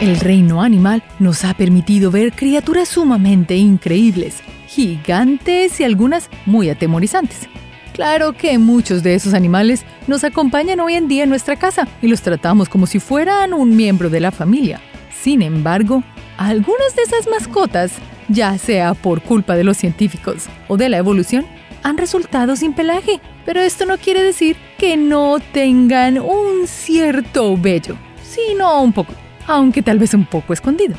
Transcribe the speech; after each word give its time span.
El 0.00 0.18
reino 0.18 0.60
animal 0.60 1.04
nos 1.20 1.44
ha 1.44 1.54
permitido 1.54 2.10
ver 2.10 2.32
criaturas 2.32 2.88
sumamente 2.88 3.54
increíbles, 3.56 4.42
gigantes 4.66 5.78
y 5.80 5.84
algunas 5.84 6.28
muy 6.46 6.68
atemorizantes. 6.68 7.48
Claro 7.92 8.32
que 8.32 8.58
muchos 8.58 9.04
de 9.04 9.14
esos 9.14 9.34
animales 9.34 9.84
nos 10.08 10.24
acompañan 10.24 10.80
hoy 10.80 10.94
en 10.94 11.06
día 11.06 11.22
en 11.22 11.30
nuestra 11.30 11.54
casa 11.54 11.86
y 12.02 12.08
los 12.08 12.22
tratamos 12.22 12.68
como 12.68 12.88
si 12.88 12.98
fueran 12.98 13.54
un 13.54 13.76
miembro 13.76 14.10
de 14.10 14.18
la 14.18 14.32
familia. 14.32 14.80
Sin 15.22 15.42
embargo, 15.42 16.02
algunas 16.38 16.96
de 16.96 17.02
esas 17.02 17.28
mascotas, 17.28 17.92
ya 18.28 18.58
sea 18.58 18.94
por 18.94 19.22
culpa 19.22 19.54
de 19.54 19.62
los 19.62 19.76
científicos 19.76 20.46
o 20.66 20.76
de 20.76 20.88
la 20.88 20.98
evolución, 20.98 21.46
han 21.84 21.98
resultado 21.98 22.56
sin 22.56 22.72
pelaje. 22.72 23.20
Pero 23.46 23.60
esto 23.60 23.86
no 23.86 23.96
quiere 23.98 24.24
decir 24.24 24.56
que 24.76 24.96
no 24.96 25.36
tengan 25.52 26.18
un 26.18 26.66
cierto 26.66 27.56
vello, 27.56 27.96
sino 28.22 28.82
un 28.82 28.92
poco, 28.92 29.14
aunque 29.46 29.82
tal 29.82 29.98
vez 29.98 30.14
un 30.14 30.26
poco 30.26 30.52
escondido. 30.52 30.94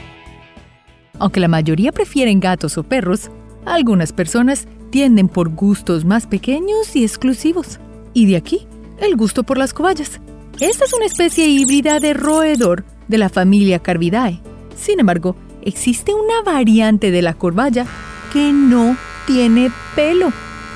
Aunque 1.19 1.39
la 1.39 1.47
mayoría 1.47 1.91
prefieren 1.91 2.39
gatos 2.39 2.77
o 2.77 2.83
perros, 2.83 3.31
algunas 3.65 4.13
personas 4.13 4.67
tienden 4.91 5.27
por 5.27 5.49
gustos 5.49 6.05
más 6.05 6.27
pequeños 6.27 6.95
y 6.95 7.03
exclusivos. 7.03 7.79
Y 8.13 8.25
de 8.27 8.37
aquí, 8.37 8.67
el 8.99 9.15
gusto 9.15 9.43
por 9.43 9.57
las 9.57 9.73
cobayas. 9.73 10.19
Esta 10.59 10.85
es 10.85 10.93
una 10.93 11.05
especie 11.05 11.47
híbrida 11.47 11.99
de 11.99 12.13
roedor 12.13 12.85
de 13.07 13.17
la 13.17 13.29
familia 13.29 13.79
Carvidae. 13.79 14.41
Sin 14.75 14.99
embargo, 14.99 15.35
existe 15.61 16.13
una 16.13 16.41
variante 16.43 17.11
de 17.11 17.21
la 17.21 17.33
corballa 17.33 17.85
que 18.31 18.53
no 18.53 18.95
tiene 19.25 19.71
pelo. 19.95 20.31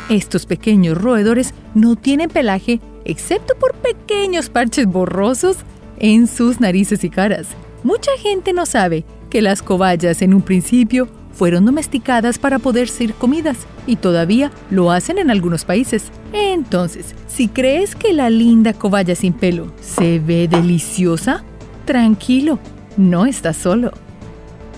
Estos 0.10 0.46
pequeños 0.46 0.98
roedores 0.98 1.54
no 1.76 1.96
tienen 1.96 2.30
pelaje 2.30 2.82
excepto 3.06 3.56
por 3.56 3.74
pequeños 3.76 4.50
parches 4.50 4.86
borrosos 4.86 5.58
en 6.00 6.28
sus 6.28 6.60
narices 6.60 7.04
y 7.04 7.10
caras. 7.10 7.48
Mucha 7.84 8.12
gente 8.18 8.54
no 8.54 8.66
sabe 8.66 9.06
que 9.30 9.42
las 9.42 9.62
cobayas 9.62 10.22
en 10.22 10.34
un 10.34 10.42
principio 10.42 11.08
fueron 11.32 11.66
domesticadas 11.66 12.38
para 12.38 12.60
poder 12.60 12.90
ser 12.90 13.14
comidas 13.14 13.60
y 13.88 13.96
todavía 13.96 14.52
lo 14.70 14.92
hacen 14.92 15.18
en 15.18 15.32
algunos 15.32 15.64
países. 15.64 16.12
Entonces, 16.34 17.16
si 17.28 17.48
crees 17.48 17.96
que 17.96 18.14
la 18.14 18.30
linda 18.30 18.74
cobaya 18.74 19.16
sin 19.16 19.34
pelo 19.34 19.72
se 19.80 20.20
ve 20.20 20.48
deliciosa, 20.50 21.44
tranquilo, 21.86 22.60
no 22.98 23.26
estás 23.26 23.56
solo. 23.56 23.92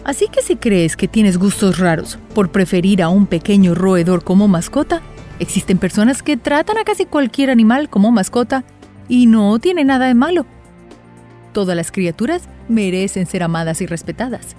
Así 0.03 0.27
que 0.31 0.41
si 0.41 0.55
crees 0.55 0.95
que 0.95 1.07
tienes 1.07 1.37
gustos 1.37 1.79
raros 1.79 2.19
por 2.33 2.51
preferir 2.51 3.01
a 3.01 3.09
un 3.09 3.27
pequeño 3.27 3.75
roedor 3.75 4.23
como 4.23 4.47
mascota, 4.47 5.01
existen 5.39 5.77
personas 5.77 6.21
que 6.21 6.37
tratan 6.37 6.77
a 6.77 6.83
casi 6.83 7.05
cualquier 7.05 7.49
animal 7.49 7.89
como 7.89 8.11
mascota 8.11 8.63
y 9.07 9.25
no 9.25 9.57
tiene 9.59 9.83
nada 9.83 10.07
de 10.07 10.13
malo. 10.13 10.45
Todas 11.53 11.75
las 11.75 11.91
criaturas 11.91 12.43
merecen 12.69 13.25
ser 13.25 13.43
amadas 13.43 13.81
y 13.81 13.85
respetadas. 13.85 14.55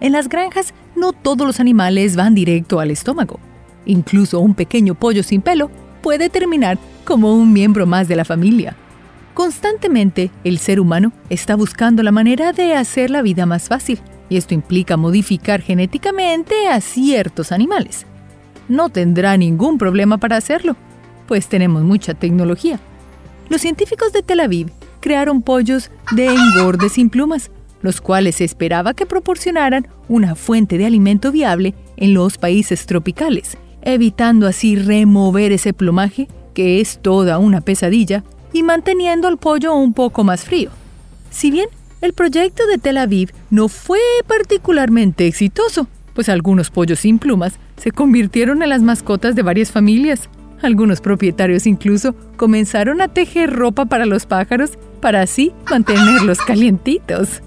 En 0.00 0.12
las 0.12 0.28
granjas 0.28 0.74
no 0.96 1.12
todos 1.12 1.46
los 1.46 1.60
animales 1.60 2.16
van 2.16 2.34
directo 2.34 2.80
al 2.80 2.90
estómago. 2.90 3.38
Incluso 3.86 4.40
un 4.40 4.54
pequeño 4.54 4.94
pollo 4.94 5.22
sin 5.22 5.42
pelo 5.42 5.70
puede 6.02 6.28
terminar 6.28 6.78
como 7.04 7.34
un 7.34 7.52
miembro 7.52 7.86
más 7.86 8.08
de 8.08 8.16
la 8.16 8.24
familia. 8.24 8.76
Constantemente, 9.34 10.30
el 10.44 10.58
ser 10.58 10.80
humano 10.80 11.12
está 11.30 11.54
buscando 11.54 12.02
la 12.02 12.12
manera 12.12 12.52
de 12.52 12.74
hacer 12.74 13.10
la 13.10 13.22
vida 13.22 13.46
más 13.46 13.68
fácil, 13.68 14.00
y 14.28 14.36
esto 14.36 14.54
implica 14.54 14.96
modificar 14.96 15.60
genéticamente 15.60 16.68
a 16.68 16.80
ciertos 16.80 17.52
animales. 17.52 18.06
No 18.68 18.90
tendrá 18.90 19.36
ningún 19.36 19.78
problema 19.78 20.18
para 20.18 20.36
hacerlo, 20.36 20.76
pues 21.26 21.48
tenemos 21.48 21.82
mucha 21.82 22.14
tecnología. 22.14 22.80
Los 23.48 23.62
científicos 23.62 24.12
de 24.12 24.22
Tel 24.22 24.40
Aviv 24.40 24.70
crearon 25.00 25.42
pollos 25.42 25.90
de 26.12 26.26
engorde 26.26 26.88
sin 26.88 27.10
plumas 27.10 27.50
los 27.82 28.00
cuales 28.00 28.36
se 28.36 28.44
esperaba 28.44 28.94
que 28.94 29.06
proporcionaran 29.06 29.88
una 30.08 30.34
fuente 30.34 30.78
de 30.78 30.86
alimento 30.86 31.32
viable 31.32 31.74
en 31.96 32.14
los 32.14 32.38
países 32.38 32.86
tropicales, 32.86 33.56
evitando 33.82 34.46
así 34.46 34.76
remover 34.76 35.52
ese 35.52 35.72
plumaje, 35.72 36.28
que 36.54 36.80
es 36.80 36.98
toda 37.00 37.38
una 37.38 37.60
pesadilla, 37.60 38.24
y 38.52 38.62
manteniendo 38.62 39.28
al 39.28 39.38
pollo 39.38 39.74
un 39.74 39.94
poco 39.94 40.24
más 40.24 40.44
frío. 40.44 40.70
Si 41.30 41.50
bien 41.50 41.68
el 42.00 42.12
proyecto 42.12 42.66
de 42.66 42.78
Tel 42.78 42.98
Aviv 42.98 43.30
no 43.50 43.68
fue 43.68 44.00
particularmente 44.26 45.26
exitoso, 45.26 45.86
pues 46.14 46.28
algunos 46.28 46.70
pollos 46.70 47.00
sin 47.00 47.18
plumas 47.18 47.58
se 47.76 47.92
convirtieron 47.92 48.62
en 48.62 48.68
las 48.68 48.82
mascotas 48.82 49.36
de 49.36 49.42
varias 49.42 49.70
familias. 49.70 50.28
Algunos 50.62 51.00
propietarios 51.00 51.66
incluso 51.66 52.14
comenzaron 52.36 53.00
a 53.00 53.08
tejer 53.08 53.50
ropa 53.50 53.86
para 53.86 54.06
los 54.06 54.26
pájaros 54.26 54.72
para 55.00 55.22
así 55.22 55.52
mantenerlos 55.70 56.38
calientitos. 56.46 57.42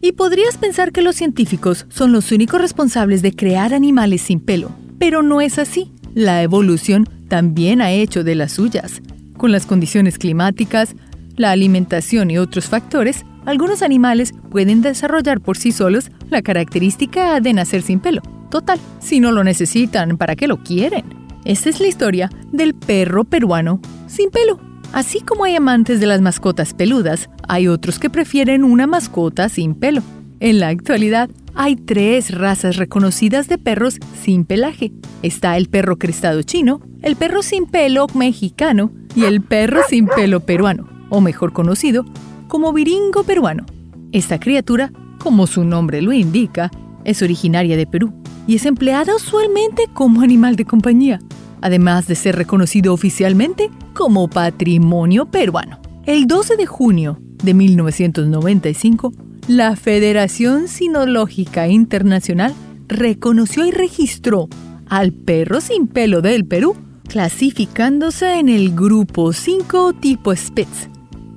Y 0.00 0.12
podrías 0.12 0.58
pensar 0.58 0.92
que 0.92 1.02
los 1.02 1.16
científicos 1.16 1.86
son 1.88 2.12
los 2.12 2.30
únicos 2.30 2.60
responsables 2.60 3.22
de 3.22 3.32
crear 3.32 3.74
animales 3.74 4.22
sin 4.22 4.40
pelo, 4.40 4.70
pero 4.98 5.22
no 5.22 5.40
es 5.40 5.58
así. 5.58 5.92
La 6.14 6.42
evolución 6.42 7.08
también 7.28 7.80
ha 7.80 7.90
hecho 7.90 8.22
de 8.22 8.36
las 8.36 8.52
suyas. 8.52 9.02
Con 9.36 9.52
las 9.52 9.66
condiciones 9.66 10.18
climáticas, 10.18 10.94
la 11.36 11.50
alimentación 11.50 12.30
y 12.30 12.38
otros 12.38 12.66
factores, 12.66 13.24
algunos 13.44 13.82
animales 13.82 14.32
pueden 14.50 14.80
desarrollar 14.80 15.40
por 15.40 15.56
sí 15.56 15.72
solos 15.72 16.10
la 16.30 16.42
característica 16.42 17.40
de 17.40 17.52
nacer 17.52 17.82
sin 17.82 18.00
pelo. 18.00 18.22
Total, 18.50 18.78
si 19.00 19.20
no 19.20 19.32
lo 19.32 19.44
necesitan, 19.44 20.16
¿para 20.16 20.36
qué 20.36 20.46
lo 20.46 20.58
quieren? 20.58 21.25
Esta 21.46 21.70
es 21.70 21.78
la 21.78 21.86
historia 21.86 22.28
del 22.50 22.74
perro 22.74 23.22
peruano 23.22 23.80
sin 24.08 24.30
pelo. 24.30 24.58
Así 24.92 25.20
como 25.20 25.44
hay 25.44 25.54
amantes 25.54 26.00
de 26.00 26.06
las 26.06 26.20
mascotas 26.20 26.74
peludas, 26.74 27.30
hay 27.46 27.68
otros 27.68 28.00
que 28.00 28.10
prefieren 28.10 28.64
una 28.64 28.88
mascota 28.88 29.48
sin 29.48 29.76
pelo. 29.76 30.02
En 30.40 30.58
la 30.58 30.68
actualidad, 30.68 31.30
hay 31.54 31.76
tres 31.76 32.36
razas 32.36 32.76
reconocidas 32.76 33.46
de 33.46 33.58
perros 33.58 34.00
sin 34.20 34.44
pelaje. 34.44 34.90
Está 35.22 35.56
el 35.56 35.68
perro 35.68 35.98
crestado 35.98 36.42
chino, 36.42 36.80
el 37.00 37.14
perro 37.14 37.42
sin 37.42 37.66
pelo 37.66 38.08
mexicano 38.12 38.90
y 39.14 39.22
el 39.22 39.40
perro 39.40 39.82
sin 39.88 40.08
pelo 40.08 40.40
peruano, 40.40 40.88
o 41.10 41.20
mejor 41.20 41.52
conocido 41.52 42.04
como 42.48 42.72
viringo 42.72 43.22
peruano. 43.22 43.64
Esta 44.10 44.40
criatura, 44.40 44.90
como 45.18 45.46
su 45.46 45.62
nombre 45.62 46.02
lo 46.02 46.12
indica, 46.12 46.72
es 47.04 47.22
originaria 47.22 47.76
de 47.76 47.86
Perú 47.86 48.12
y 48.48 48.56
es 48.56 48.66
empleada 48.66 49.14
usualmente 49.14 49.84
como 49.94 50.22
animal 50.22 50.56
de 50.56 50.64
compañía 50.64 51.20
además 51.60 52.06
de 52.06 52.14
ser 52.14 52.36
reconocido 52.36 52.92
oficialmente 52.92 53.70
como 53.94 54.28
patrimonio 54.28 55.26
peruano. 55.26 55.80
El 56.06 56.26
12 56.26 56.56
de 56.56 56.66
junio 56.66 57.18
de 57.42 57.54
1995, 57.54 59.12
la 59.48 59.76
Federación 59.76 60.68
Sinológica 60.68 61.68
Internacional 61.68 62.54
reconoció 62.88 63.64
y 63.64 63.70
registró 63.70 64.48
al 64.88 65.12
perro 65.12 65.60
sin 65.60 65.86
pelo 65.86 66.22
del 66.22 66.44
Perú, 66.44 66.76
clasificándose 67.08 68.38
en 68.38 68.48
el 68.48 68.74
grupo 68.74 69.32
5 69.32 69.94
tipo 69.94 70.34
Spitz, 70.34 70.88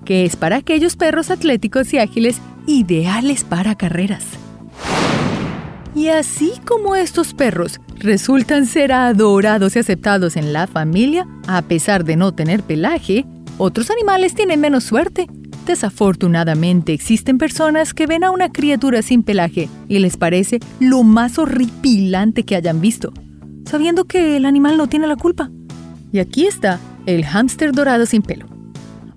que 0.05 0.25
es 0.25 0.35
para 0.35 0.57
aquellos 0.57 0.95
perros 0.95 1.31
atléticos 1.31 1.93
y 1.93 1.97
ágiles 1.97 2.39
ideales 2.67 3.43
para 3.43 3.75
carreras. 3.75 4.25
Y 5.95 6.07
así 6.07 6.53
como 6.65 6.95
estos 6.95 7.33
perros 7.33 7.79
resultan 7.99 8.65
ser 8.65 8.91
adorados 8.91 9.75
y 9.75 9.79
aceptados 9.79 10.37
en 10.37 10.53
la 10.53 10.67
familia, 10.67 11.27
a 11.47 11.61
pesar 11.61 12.03
de 12.05 12.15
no 12.15 12.33
tener 12.33 12.63
pelaje, 12.63 13.25
otros 13.57 13.91
animales 13.91 14.33
tienen 14.33 14.61
menos 14.61 14.85
suerte. 14.85 15.27
Desafortunadamente 15.65 16.93
existen 16.93 17.37
personas 17.37 17.93
que 17.93 18.07
ven 18.07 18.23
a 18.23 18.31
una 18.31 18.49
criatura 18.51 19.01
sin 19.01 19.21
pelaje 19.21 19.69
y 19.87 19.99
les 19.99 20.17
parece 20.17 20.59
lo 20.79 21.03
más 21.03 21.37
horripilante 21.37 22.43
que 22.43 22.55
hayan 22.55 22.81
visto, 22.81 23.13
sabiendo 23.65 24.05
que 24.05 24.37
el 24.37 24.45
animal 24.45 24.77
no 24.77 24.87
tiene 24.87 25.05
la 25.05 25.15
culpa. 25.15 25.51
Y 26.11 26.19
aquí 26.19 26.47
está 26.47 26.79
el 27.05 27.25
hámster 27.25 27.71
dorado 27.71 28.05
sin 28.05 28.23
pelo. 28.23 28.47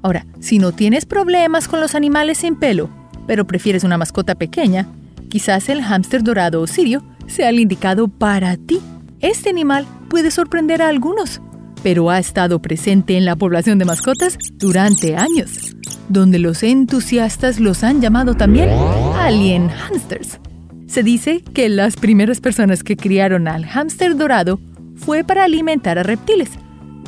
Ahora, 0.02 0.26
si 0.40 0.58
no 0.58 0.72
tienes 0.72 1.06
problemas 1.06 1.68
con 1.68 1.80
los 1.80 1.94
animales 1.94 2.38
sin 2.38 2.56
pelo, 2.56 2.90
pero 3.26 3.46
prefieres 3.46 3.84
una 3.84 3.96
mascota 3.96 4.34
pequeña, 4.34 4.88
quizás 5.30 5.68
el 5.68 5.82
hámster 5.82 6.22
dorado 6.22 6.60
o 6.60 6.66
sirio 6.66 7.02
sea 7.32 7.48
el 7.48 7.58
indicado 7.58 8.08
para 8.08 8.56
ti. 8.56 8.80
Este 9.20 9.50
animal 9.50 9.86
puede 10.08 10.30
sorprender 10.30 10.82
a 10.82 10.88
algunos, 10.88 11.40
pero 11.82 12.10
ha 12.10 12.18
estado 12.18 12.60
presente 12.60 13.16
en 13.16 13.24
la 13.24 13.36
población 13.36 13.78
de 13.78 13.84
mascotas 13.84 14.36
durante 14.58 15.16
años, 15.16 15.74
donde 16.08 16.38
los 16.38 16.62
entusiastas 16.62 17.58
los 17.58 17.82
han 17.82 18.00
llamado 18.00 18.34
también 18.34 18.68
alien 19.18 19.68
hamsters. 19.68 20.38
Se 20.86 21.02
dice 21.02 21.42
que 21.54 21.68
las 21.68 21.96
primeras 21.96 22.40
personas 22.40 22.84
que 22.84 22.96
criaron 22.96 23.48
al 23.48 23.64
hámster 23.64 24.14
dorado 24.16 24.60
fue 24.94 25.24
para 25.24 25.44
alimentar 25.44 25.98
a 25.98 26.02
reptiles, 26.02 26.50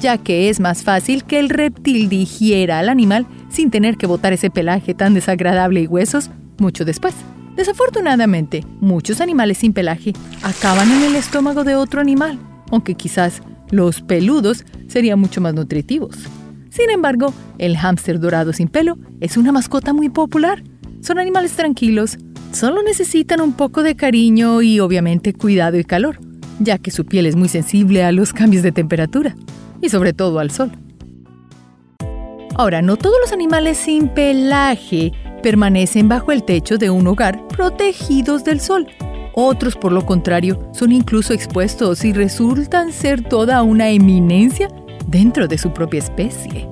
ya 0.01 0.17
que 0.17 0.49
es 0.49 0.59
más 0.59 0.83
fácil 0.83 1.25
que 1.25 1.39
el 1.39 1.51
reptil 1.51 2.09
digiera 2.09 2.79
al 2.79 2.89
animal 2.89 3.27
sin 3.51 3.71
tener 3.71 3.97
que 3.99 4.07
botar 4.07 4.33
ese 4.33 4.51
pelaje 4.51 4.95
tan 4.95 5.13
desagradable 5.13 5.83
y 5.83 5.87
huesos 5.87 6.31
mucho 6.59 6.85
después. 6.85 7.15
Desafortunadamente, 7.57 8.65
muchos 8.81 9.21
animales 9.21 9.59
sin 9.59 9.73
pelaje 9.73 10.13
acaban 10.43 10.91
en 10.91 11.03
el 11.03 11.15
estómago 11.15 11.65
de 11.65 11.77
otro 11.77 12.01
animal, 12.01 12.39
aunque 12.71 12.95
quizás 12.95 13.43
los 13.71 14.01
peludos 14.01 14.65
serían 14.89 15.21
mucho 15.21 15.41
más 15.41 15.55
nutritivos. 15.55 16.17
Sin 16.71 16.91
embargo, 16.91 17.33
el 17.59 17.77
hámster 17.77 18.19
dorado 18.19 18.53
sin 18.53 18.69
pelo 18.69 18.99
es 19.21 19.37
una 19.37 19.53
mascota 19.53 19.93
muy 19.93 20.09
popular. 20.09 20.65
Son 21.01 21.19
animales 21.19 21.53
tranquilos, 21.53 22.19
solo 22.51 22.83
necesitan 22.83 23.41
un 23.41 23.53
poco 23.53 23.85
de 23.85 23.95
cariño 23.95 24.61
y 24.61 24.81
obviamente 24.81 25.33
cuidado 25.33 25.79
y 25.79 25.85
calor, 25.85 26.19
ya 26.59 26.79
que 26.79 26.91
su 26.91 27.05
piel 27.05 27.27
es 27.27 27.37
muy 27.37 27.49
sensible 27.49 28.03
a 28.03 28.11
los 28.11 28.33
cambios 28.33 28.65
de 28.65 28.73
temperatura 28.73 29.37
y 29.81 29.89
sobre 29.89 30.13
todo 30.13 30.41
al 30.41 30.51
sol. 30.51 30.73
Ahora, 32.57 32.83
no 32.83 32.97
todos 32.97 33.17
los 33.21 33.33
animales 33.33 33.79
sin 33.79 34.09
pelaje 34.09 35.13
permanecen 35.45 36.09
bajo 36.09 36.33
el 36.33 36.43
techo 36.43 36.79
de 36.79 36.89
un 36.89 37.07
hogar 37.07 37.47
protegidos 37.49 38.45
del 38.45 38.61
sol. 38.61 38.89
Otros, 39.35 39.77
por 39.77 39.93
lo 39.93 40.07
contrario, 40.07 40.71
son 40.73 40.91
incluso 40.91 41.35
expuestos 41.35 42.03
y 42.07 42.15
resultan 42.15 42.93
ser 42.95 43.23
toda 43.23 43.63
una 43.63 43.91
eminencia 43.91 44.71
dentro 45.07 45.47
de 45.47 45.59
su 45.59 45.71
propia 45.71 45.99
especie. 45.99 46.67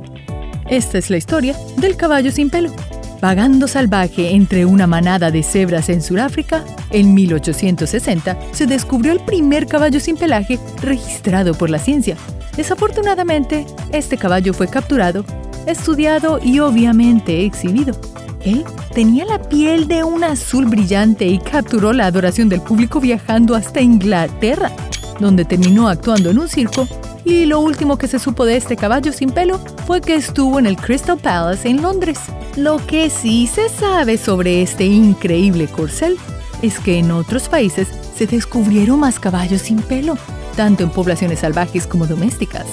Esta 0.71 0.97
es 0.97 1.11
la 1.11 1.19
historia 1.19 1.55
del 1.77 1.99
caballo 1.99 2.33
sin 2.33 2.49
pelo. 2.49 2.73
Vagando 3.21 3.69
salvaje 3.69 4.31
entre 4.31 4.65
una 4.65 4.87
manada 4.87 5.31
de 5.31 5.43
cebras 5.43 5.91
en 5.91 6.01
Sudáfrica, 6.01 6.65
en 6.93 7.13
1860 7.13 8.39
se 8.53 8.67
descubrió 8.67 9.13
el 9.13 9.21
primer 9.21 9.67
caballo 9.67 10.01
sin 10.01 10.17
pelaje 10.17 10.59
registrado 10.81 11.53
por 11.53 11.69
la 11.69 11.79
ciencia. 11.79 12.17
Desafortunadamente, 12.57 13.67
este 13.93 14.17
caballo 14.17 14.55
fue 14.55 14.67
capturado, 14.67 15.27
estudiado 15.67 16.41
y 16.43 16.61
obviamente 16.61 17.45
exhibido. 17.45 17.95
Él 18.45 18.65
tenía 18.95 19.25
la 19.25 19.41
piel 19.49 19.87
de 19.87 20.03
un 20.03 20.25
azul 20.25 20.67
brillante 20.67 21.27
y 21.27 21.39
capturó 21.39 21.93
la 21.93 22.07
adoración 22.07 22.49
del 22.49 22.61
público 22.61 23.01
viajando 23.01 23.55
hasta 23.55 23.81
Inglaterra, 23.81 24.73
donde 25.21 25.45
terminó 25.45 25.89
actuando 25.89 26.31
en 26.31 26.39
un 26.39 26.49
circo 26.49 26.89
y 27.25 27.47
lo 27.47 27.61
último 27.61 27.99
que 27.99 28.09
se 28.09 28.19
supo 28.19 28.45
de 28.45 28.57
este 28.57 28.77
caballo 28.77 29.13
sin 29.13 29.31
pelo 29.31 29.59
fue 29.87 30.01
que 30.01 30.15
estuvo 30.15 30.59
en 30.59 30.67
el 30.67 30.77
Crystal 30.77 31.19
Palace 31.19 31.69
en 31.69 31.81
Londres. 31.81 32.19
Lo 32.57 32.85
que 32.85 33.11
sí 33.11 33.47
se 33.47 33.69
sabe 33.69 34.19
sobre 34.19 34.63
este 34.63 34.87
increíble 34.87 35.69
corcel 35.69 36.17
es 36.63 36.79
que 36.79 36.99
en 36.99 37.11
otros 37.11 37.49
países 37.49 37.89
se 38.17 38.27
descubrieron 38.27 39.01
más 39.01 39.19
caballos 39.19 39.63
sin 39.63 39.81
pelo, 39.83 40.17
tanto 40.57 40.83
en 40.83 40.91
poblaciones 40.91 41.41
salvajes 41.41 41.87
como 41.87 42.07
domésticas. 42.07 42.67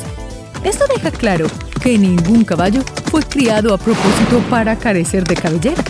Esto 0.64 0.86
deja 0.94 1.12
claro 1.12 1.48
que 1.82 1.98
ningún 1.98 2.44
caballo 2.44 2.82
fue 3.10 3.24
criado 3.24 3.74
a 3.74 3.78
propósito 3.78 4.40
para 4.50 4.78
carecer 4.78 5.24
de 5.24 5.36
cabellera. 5.36 5.82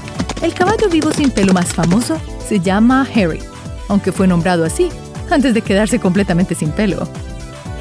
El 0.42 0.54
caballo 0.54 0.90
vivo 0.90 1.12
sin 1.12 1.32
pelo 1.32 1.54
más 1.54 1.74
famoso 1.74 2.18
se 2.48 2.60
llama 2.60 3.08
Harry, 3.16 3.40
aunque 3.88 4.12
fue 4.12 4.28
nombrado 4.28 4.64
así 4.64 4.90
antes 5.32 5.54
de 5.54 5.62
quedarse 5.62 6.00
completamente 6.00 6.54
sin 6.54 6.72
pelo. 6.72 7.08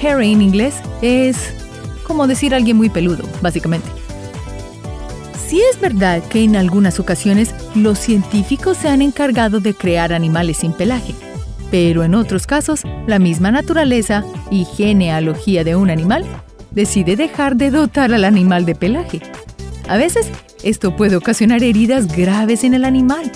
Harry 0.03 0.33
en 0.33 0.41
inglés 0.43 0.77
es 1.03 1.53
como 2.07 2.27
decir 2.27 2.55
alguien 2.55 2.77
muy 2.77 2.89
peludo, 2.89 3.25
básicamente. 3.43 3.89
Sí 5.47 5.63
es 5.71 5.81
verdad 5.81 6.23
que 6.25 6.43
en 6.43 6.57
algunas 6.57 6.99
ocasiones 7.01 7.55
los 7.75 7.99
científicos 7.99 8.79
se 8.79 8.89
han 8.89 9.03
encargado 9.03 9.61
de 9.61 9.75
crear 9.75 10.13
animales 10.13 10.59
sin 10.59 10.73
pelaje, 10.73 11.15
pero 11.71 12.03
en 12.03 12.15
otros 12.15 12.47
casos 12.47 12.83
la 13.07 13.19
misma 13.19 13.51
naturaleza 13.51 14.25
y 14.51 14.65
genealogía 14.65 15.65
de 15.65 15.77
un 15.77 15.91
animal 15.91 16.25
decide 16.71 17.17
dejar 17.17 17.57
de 17.57 17.71
dotar 17.71 18.13
al 18.13 18.25
animal 18.25 18.65
de 18.65 18.75
pelaje. 18.75 19.21
A 19.89 19.97
veces 19.97 20.29
esto 20.63 20.97
puede 20.97 21.17
ocasionar 21.17 21.63
heridas 21.63 22.15
graves 22.15 22.65
en 22.65 22.75
el 22.75 22.85
animal, 22.85 23.31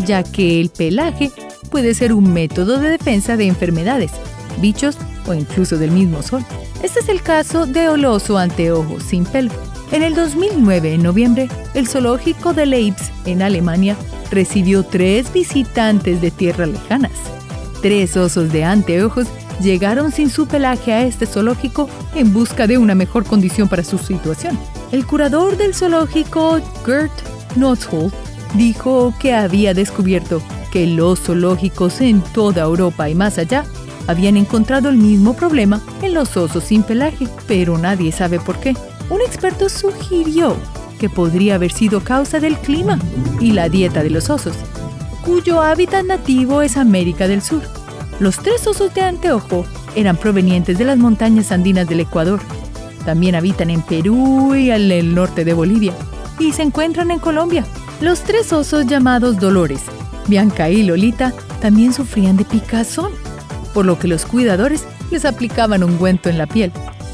ya 0.00 0.22
que 0.22 0.60
el 0.60 0.70
pelaje 0.70 1.30
puede 1.70 1.94
ser 1.94 2.12
un 2.12 2.32
método 2.32 2.78
de 2.78 2.90
defensa 2.90 3.36
de 3.36 3.46
enfermedades, 3.46 4.12
bichos 4.60 4.96
o 5.26 5.34
incluso 5.34 5.78
del 5.78 5.90
mismo 5.90 6.22
sol. 6.22 6.44
Este 6.82 7.00
es 7.00 7.08
el 7.08 7.22
caso 7.22 7.66
de 7.66 7.88
Oloso 7.88 8.38
anteojos 8.38 9.02
sin 9.02 9.24
pelo. 9.24 9.50
En 9.92 10.02
el 10.02 10.14
2009, 10.14 10.94
en 10.94 11.02
noviembre, 11.02 11.48
el 11.74 11.86
zoológico 11.86 12.52
de 12.52 12.66
Leibs, 12.66 13.10
en 13.26 13.42
Alemania, 13.42 13.96
recibió 14.30 14.84
tres 14.84 15.32
visitantes 15.32 16.20
de 16.20 16.30
tierras 16.30 16.68
lejanas. 16.68 17.12
Tres 17.80 18.16
osos 18.16 18.52
de 18.52 18.64
anteojos 18.64 19.28
llegaron 19.60 20.12
sin 20.12 20.30
su 20.30 20.46
pelaje 20.46 20.92
a 20.92 21.02
este 21.04 21.26
zoológico 21.26 21.88
en 22.14 22.32
busca 22.32 22.66
de 22.66 22.78
una 22.78 22.94
mejor 22.94 23.24
condición 23.24 23.68
para 23.68 23.84
su 23.84 23.98
situación. 23.98 24.58
El 24.92 25.06
curador 25.06 25.56
del 25.56 25.74
zoológico, 25.74 26.60
Gert 26.84 27.12
Notzhold, 27.56 28.12
dijo 28.54 29.14
que 29.18 29.34
había 29.34 29.74
descubierto 29.74 30.42
que 30.70 30.86
los 30.86 31.20
zoológicos 31.20 32.00
en 32.00 32.20
toda 32.20 32.62
Europa 32.62 33.08
y 33.08 33.14
más 33.14 33.38
allá 33.38 33.64
habían 34.06 34.36
encontrado 34.36 34.88
el 34.88 34.96
mismo 34.96 35.34
problema 35.34 35.80
en 36.02 36.14
los 36.14 36.36
osos 36.36 36.64
sin 36.64 36.82
pelaje, 36.82 37.28
pero 37.46 37.78
nadie 37.78 38.12
sabe 38.12 38.38
por 38.38 38.58
qué. 38.58 38.74
Un 39.10 39.20
experto 39.20 39.68
sugirió 39.68 40.56
que 40.98 41.08
podría 41.08 41.56
haber 41.56 41.72
sido 41.72 42.02
causa 42.02 42.40
del 42.40 42.56
clima 42.58 42.98
y 43.40 43.52
la 43.52 43.68
dieta 43.68 44.02
de 44.02 44.10
los 44.10 44.30
osos, 44.30 44.56
cuyo 45.24 45.60
hábitat 45.60 46.04
nativo 46.04 46.62
es 46.62 46.76
América 46.76 47.28
del 47.28 47.42
Sur. 47.42 47.62
Los 48.20 48.38
tres 48.38 48.66
osos 48.66 48.94
de 48.94 49.02
anteojo 49.02 49.64
eran 49.96 50.16
provenientes 50.16 50.78
de 50.78 50.84
las 50.84 50.98
montañas 50.98 51.52
andinas 51.52 51.88
del 51.88 52.00
Ecuador. 52.00 52.40
También 53.04 53.34
habitan 53.34 53.70
en 53.70 53.82
Perú 53.82 54.54
y 54.54 54.70
en 54.70 54.90
el 54.90 55.14
norte 55.14 55.44
de 55.44 55.52
Bolivia, 55.52 55.92
y 56.38 56.52
se 56.52 56.62
encuentran 56.62 57.10
en 57.10 57.18
Colombia. 57.18 57.64
Los 58.00 58.20
tres 58.20 58.52
osos 58.52 58.86
llamados 58.86 59.38
Dolores, 59.38 59.82
Bianca 60.26 60.70
y 60.70 60.82
Lolita, 60.82 61.32
también 61.60 61.92
sufrían 61.92 62.36
de 62.36 62.44
picazón 62.44 63.12
por 63.74 63.84
lo 63.84 63.98
que 63.98 64.08
los 64.08 64.24
cuidadores 64.24 64.86
les 65.10 65.24
aplicaban 65.24 65.82
ungüento 65.82 66.30
en 66.30 66.38
la 66.38 66.46
piel. 66.46 66.72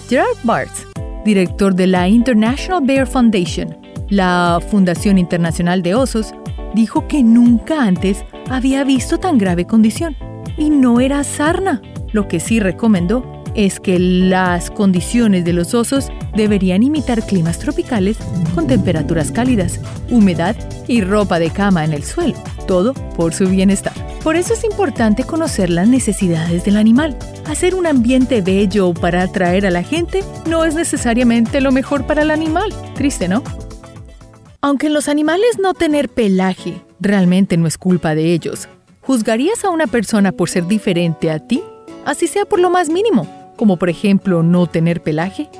Gerard 0.08 0.36
Bartz, 0.44 0.86
director 1.24 1.74
de 1.74 1.86
la 1.86 2.08
International 2.08 2.82
Bear 2.84 3.06
Foundation, 3.06 3.76
la 4.10 4.60
Fundación 4.70 5.18
Internacional 5.18 5.82
de 5.82 5.94
Osos, 5.94 6.34
dijo 6.74 7.08
que 7.08 7.22
nunca 7.22 7.82
antes 7.82 8.24
había 8.48 8.84
visto 8.84 9.18
tan 9.18 9.38
grave 9.38 9.66
condición. 9.66 10.16
Y 10.60 10.68
no 10.68 11.00
era 11.00 11.24
sarna. 11.24 11.80
Lo 12.12 12.28
que 12.28 12.38
sí 12.38 12.60
recomendó 12.60 13.42
es 13.54 13.80
que 13.80 13.98
las 13.98 14.70
condiciones 14.70 15.42
de 15.46 15.54
los 15.54 15.72
osos 15.72 16.12
deberían 16.36 16.82
imitar 16.82 17.24
climas 17.24 17.58
tropicales 17.58 18.18
con 18.54 18.66
temperaturas 18.66 19.32
cálidas, 19.32 19.80
humedad 20.10 20.54
y 20.86 21.00
ropa 21.00 21.38
de 21.38 21.48
cama 21.48 21.86
en 21.86 21.94
el 21.94 22.04
suelo, 22.04 22.34
todo 22.66 22.92
por 22.92 23.32
su 23.32 23.48
bienestar. 23.48 23.94
Por 24.22 24.36
eso 24.36 24.52
es 24.52 24.62
importante 24.64 25.24
conocer 25.24 25.70
las 25.70 25.88
necesidades 25.88 26.62
del 26.62 26.76
animal. 26.76 27.16
Hacer 27.46 27.74
un 27.74 27.86
ambiente 27.86 28.42
bello 28.42 28.92
para 28.92 29.22
atraer 29.22 29.64
a 29.64 29.70
la 29.70 29.82
gente 29.82 30.22
no 30.46 30.66
es 30.66 30.74
necesariamente 30.74 31.62
lo 31.62 31.72
mejor 31.72 32.06
para 32.06 32.20
el 32.20 32.30
animal. 32.30 32.70
Triste, 32.94 33.28
¿no? 33.28 33.42
Aunque 34.60 34.88
en 34.88 34.92
los 34.92 35.08
animales 35.08 35.58
no 35.58 35.72
tener 35.72 36.10
pelaje 36.10 36.82
realmente 37.00 37.56
no 37.56 37.66
es 37.66 37.78
culpa 37.78 38.14
de 38.14 38.34
ellos, 38.34 38.68
¿juzgarías 39.10 39.64
a 39.64 39.70
una 39.70 39.88
persona 39.88 40.30
por 40.30 40.48
ser 40.48 40.68
diferente 40.68 41.32
a 41.32 41.40
ti? 41.40 41.64
Así 42.04 42.28
sea 42.28 42.44
por 42.44 42.60
lo 42.60 42.70
más 42.70 42.88
mínimo, 42.90 43.26
como 43.56 43.76
por 43.76 43.90
ejemplo 43.90 44.44
no 44.44 44.68
tener 44.68 45.02
pelaje. 45.02 45.50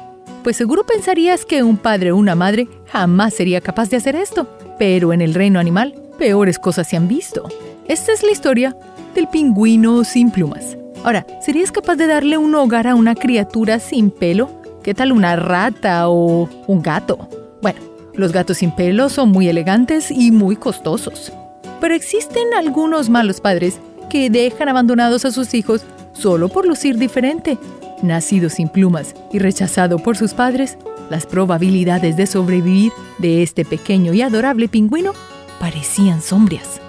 Pues 0.45 0.57
seguro 0.57 0.87
pensarías 0.87 1.45
que 1.45 1.64
un 1.64 1.76
padre 1.76 2.12
o 2.12 2.16
una 2.16 2.37
madre 2.37 2.69
jamás 2.87 3.35
sería 3.35 3.61
capaz 3.61 3.90
de 3.90 3.97
hacer 3.97 4.14
esto, 4.14 4.47
pero 4.78 5.12
en 5.12 5.21
el 5.21 5.35
reino 5.35 5.59
animal 5.59 5.97
peores 6.16 6.61
cosas 6.61 6.87
se 6.87 6.97
han 6.97 7.09
visto. 7.09 7.49
Esta 7.88 8.12
es 8.12 8.23
la 8.23 8.30
historia 8.30 8.76
del 9.16 9.26
pingüino 9.26 10.04
sin 10.04 10.30
plumas. 10.30 10.76
Ahora, 11.02 11.26
¿serías 11.45 11.73
capaz 11.73 11.97
de 11.97 12.07
darle 12.07 12.38
un 12.38 12.54
hogar 12.54 12.87
a 12.87 12.95
una 12.95 13.16
criatura 13.16 13.80
sin 13.80 14.12
pelo? 14.12 14.49
¿Qué 14.85 14.95
tal 14.95 15.11
una 15.11 15.35
rata 15.35 16.09
o 16.09 16.49
un 16.69 16.83
gato? 16.83 17.28
Bueno, 17.61 17.80
los 18.14 18.30
gatos 18.30 18.59
sin 18.59 18.71
pelo 18.71 19.09
son 19.09 19.30
muy 19.30 19.49
elegantes 19.49 20.12
y 20.12 20.30
muy 20.30 20.54
costosos. 20.54 21.33
Pero 21.80 21.94
existen 21.94 22.54
algunos 22.54 23.08
malos 23.08 23.40
padres 23.40 23.78
que 24.10 24.30
dejan 24.30 24.68
abandonados 24.68 25.25
a 25.25 25.30
sus 25.30 25.54
hijos 25.54 25.82
solo 26.12 26.49
por 26.49 26.66
lucir 26.66 26.99
diferente. 26.99 27.58
Nacido 28.02 28.50
sin 28.50 28.68
plumas 28.68 29.14
y 29.32 29.38
rechazado 29.38 29.99
por 29.99 30.16
sus 30.16 30.34
padres, 30.34 30.76
las 31.10 31.26
probabilidades 31.26 32.16
de 32.16 32.26
sobrevivir 32.26 32.92
de 33.18 33.42
este 33.42 33.64
pequeño 33.64 34.12
y 34.12 34.22
adorable 34.22 34.68
pingüino 34.68 35.12
parecían 35.58 36.22
sombrías. 36.22 36.80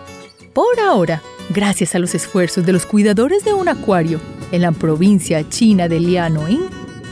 Por 0.53 0.79
ahora, 0.79 1.21
gracias 1.49 1.95
a 1.95 1.99
los 1.99 2.13
esfuerzos 2.15 2.65
de 2.65 2.73
los 2.73 2.85
cuidadores 2.85 3.43
de 3.43 3.53
un 3.53 3.67
acuario 3.67 4.19
en 4.51 4.61
la 4.61 4.71
provincia 4.71 5.47
china 5.49 5.87
de 5.87 5.99
Liaoning, 5.99 6.61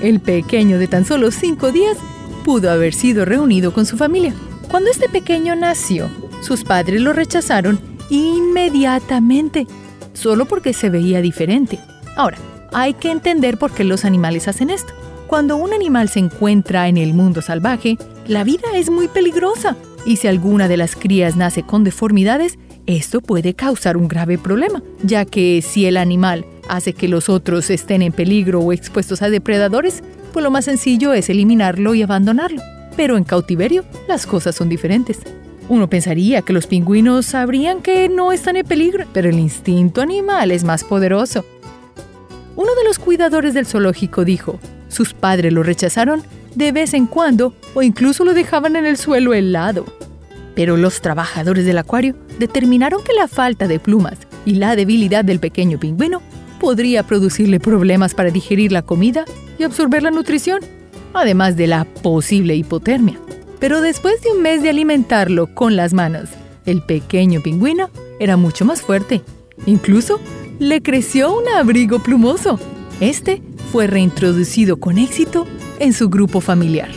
el 0.01 0.19
pequeño 0.19 0.77
de 0.77 0.87
tan 0.87 1.05
solo 1.05 1.31
cinco 1.31 1.71
días 1.71 1.97
pudo 2.45 2.71
haber 2.71 2.93
sido 2.93 3.25
reunido 3.25 3.73
con 3.73 3.85
su 3.85 3.97
familia. 3.97 4.33
Cuando 4.69 4.89
este 4.89 5.09
pequeño 5.09 5.55
nació, 5.55 6.09
sus 6.41 6.63
padres 6.63 7.01
lo 7.01 7.13
rechazaron 7.13 7.79
inmediatamente, 8.09 9.67
solo 10.13 10.45
porque 10.45 10.73
se 10.73 10.89
veía 10.89 11.21
diferente. 11.21 11.79
Ahora, 12.15 12.37
hay 12.71 12.93
que 12.93 13.11
entender 13.11 13.57
por 13.57 13.71
qué 13.71 13.83
los 13.83 14.05
animales 14.05 14.47
hacen 14.47 14.69
esto. 14.69 14.93
Cuando 15.27 15.57
un 15.57 15.73
animal 15.73 16.09
se 16.09 16.19
encuentra 16.19 16.87
en 16.87 16.97
el 16.97 17.13
mundo 17.13 17.41
salvaje, 17.41 17.97
la 18.27 18.43
vida 18.43 18.67
es 18.75 18.89
muy 18.89 19.07
peligrosa 19.07 19.75
y 20.05 20.15
si 20.15 20.27
alguna 20.27 20.67
de 20.67 20.77
las 20.77 20.95
crías 20.95 21.35
nace 21.35 21.63
con 21.63 21.83
deformidades, 21.83 22.57
esto 22.85 23.21
puede 23.21 23.53
causar 23.53 23.97
un 23.97 24.07
grave 24.07 24.37
problema, 24.37 24.81
ya 25.03 25.25
que 25.25 25.61
si 25.61 25.85
el 25.85 25.97
animal 25.97 26.45
hace 26.67 26.93
que 26.93 27.07
los 27.07 27.29
otros 27.29 27.69
estén 27.69 28.01
en 28.01 28.11
peligro 28.11 28.59
o 28.61 28.73
expuestos 28.73 29.21
a 29.21 29.29
depredadores, 29.29 30.03
pues 30.33 30.43
lo 30.43 30.51
más 30.51 30.65
sencillo 30.65 31.13
es 31.13 31.29
eliminarlo 31.29 31.93
y 31.93 32.01
abandonarlo. 32.01 32.61
Pero 32.95 33.17
en 33.17 33.23
cautiverio 33.23 33.85
las 34.07 34.25
cosas 34.25 34.55
son 34.55 34.69
diferentes. 34.69 35.19
Uno 35.69 35.87
pensaría 35.87 36.41
que 36.41 36.51
los 36.51 36.65
pingüinos 36.65 37.27
sabrían 37.27 37.83
que 37.83 38.09
no 38.09 38.31
están 38.31 38.57
en 38.57 38.65
peligro, 38.65 39.05
pero 39.13 39.29
el 39.29 39.37
instinto 39.37 40.01
animal 40.01 40.49
es 40.49 40.63
más 40.63 40.83
poderoso. 40.83 41.45
Uno 42.55 42.73
de 42.73 42.83
los 42.83 42.97
cuidadores 42.97 43.53
del 43.53 43.67
zoológico 43.67 44.25
dijo, 44.25 44.59
sus 44.87 45.13
padres 45.13 45.53
lo 45.53 45.61
rechazaron 45.61 46.23
de 46.55 46.71
vez 46.71 46.95
en 46.95 47.05
cuando 47.05 47.53
o 47.75 47.83
incluso 47.83 48.25
lo 48.25 48.33
dejaban 48.33 48.75
en 48.75 48.87
el 48.87 48.97
suelo 48.97 49.35
helado. 49.35 49.85
Pero 50.55 50.75
los 50.75 51.01
trabajadores 51.01 51.65
del 51.65 51.77
acuario 51.77 52.15
determinaron 52.39 53.03
que 53.03 53.13
la 53.13 53.27
falta 53.27 53.67
de 53.67 53.79
plumas 53.79 54.17
y 54.45 54.55
la 54.55 54.75
debilidad 54.75 55.23
del 55.23 55.39
pequeño 55.39 55.79
pingüino 55.79 56.23
podría 56.59 57.03
producirle 57.03 57.59
problemas 57.59 58.15
para 58.15 58.31
digerir 58.31 58.71
la 58.71 58.81
comida 58.81 59.23
y 59.59 59.63
absorber 59.63 60.01
la 60.01 60.09
nutrición, 60.09 60.61
además 61.13 61.55
de 61.55 61.67
la 61.67 61.85
posible 61.85 62.55
hipotermia. 62.55 63.19
Pero 63.59 63.81
después 63.81 64.21
de 64.21 64.31
un 64.31 64.41
mes 64.41 64.63
de 64.63 64.69
alimentarlo 64.69 65.53
con 65.53 65.75
las 65.75 65.93
manos, 65.93 66.29
el 66.65 66.81
pequeño 66.81 67.41
pingüino 67.41 67.89
era 68.19 68.37
mucho 68.37 68.65
más 68.65 68.81
fuerte. 68.81 69.21
Incluso 69.65 70.19
le 70.59 70.81
creció 70.81 71.37
un 71.37 71.47
abrigo 71.49 71.99
plumoso. 71.99 72.59
Este 72.99 73.41
fue 73.71 73.87
reintroducido 73.87 74.77
con 74.77 74.97
éxito 74.97 75.45
en 75.79 75.93
su 75.93 76.09
grupo 76.09 76.41
familiar. 76.41 76.89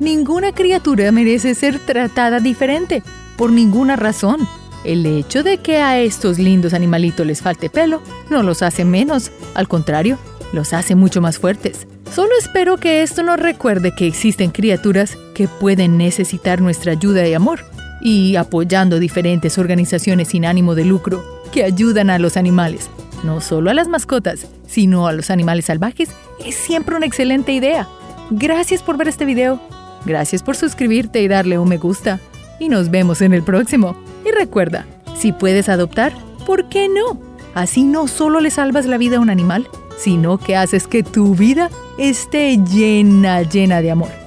Ninguna 0.00 0.52
criatura 0.52 1.10
merece 1.12 1.54
ser 1.54 1.78
tratada 1.78 2.40
diferente, 2.40 3.02
por 3.36 3.50
ninguna 3.50 3.96
razón. 3.96 4.46
El 4.84 5.04
hecho 5.06 5.42
de 5.42 5.58
que 5.58 5.78
a 5.78 5.98
estos 5.98 6.38
lindos 6.38 6.74
animalitos 6.74 7.26
les 7.26 7.42
falte 7.42 7.70
pelo 7.70 8.02
no 8.30 8.42
los 8.42 8.62
hace 8.62 8.84
menos, 8.84 9.32
al 9.54 9.68
contrario, 9.68 10.18
los 10.52 10.72
hace 10.72 10.94
mucho 10.94 11.20
más 11.20 11.38
fuertes. 11.38 11.86
Solo 12.12 12.30
espero 12.38 12.76
que 12.78 13.02
esto 13.02 13.22
nos 13.22 13.38
recuerde 13.38 13.94
que 13.94 14.06
existen 14.06 14.50
criaturas 14.50 15.16
que 15.34 15.48
pueden 15.48 15.98
necesitar 15.98 16.60
nuestra 16.60 16.92
ayuda 16.92 17.26
y 17.26 17.34
amor, 17.34 17.60
y 18.00 18.36
apoyando 18.36 18.98
diferentes 18.98 19.58
organizaciones 19.58 20.28
sin 20.28 20.46
ánimo 20.46 20.74
de 20.74 20.84
lucro 20.84 21.24
que 21.52 21.64
ayudan 21.64 22.10
a 22.10 22.18
los 22.18 22.36
animales, 22.36 22.90
no 23.24 23.40
solo 23.40 23.70
a 23.70 23.74
las 23.74 23.88
mascotas, 23.88 24.46
sino 24.66 25.06
a 25.06 25.12
los 25.12 25.30
animales 25.30 25.66
salvajes, 25.66 26.10
es 26.44 26.54
siempre 26.54 26.96
una 26.96 27.06
excelente 27.06 27.52
idea. 27.52 27.88
Gracias 28.30 28.82
por 28.82 28.96
ver 28.96 29.08
este 29.08 29.24
video. 29.24 29.60
Gracias 30.04 30.42
por 30.42 30.56
suscribirte 30.56 31.22
y 31.22 31.28
darle 31.28 31.58
un 31.58 31.68
me 31.68 31.78
gusta. 31.78 32.20
Y 32.58 32.68
nos 32.68 32.90
vemos 32.90 33.20
en 33.20 33.32
el 33.32 33.42
próximo. 33.42 33.96
Y 34.24 34.30
recuerda, 34.30 34.86
si 35.16 35.32
puedes 35.32 35.68
adoptar, 35.68 36.12
¿por 36.46 36.68
qué 36.68 36.88
no? 36.88 37.20
Así 37.54 37.84
no 37.84 38.08
solo 38.08 38.40
le 38.40 38.50
salvas 38.50 38.86
la 38.86 38.98
vida 38.98 39.16
a 39.16 39.20
un 39.20 39.30
animal, 39.30 39.68
sino 39.96 40.38
que 40.38 40.56
haces 40.56 40.86
que 40.86 41.02
tu 41.02 41.34
vida 41.34 41.70
esté 41.98 42.58
llena, 42.58 43.42
llena 43.42 43.80
de 43.82 43.90
amor. 43.90 44.25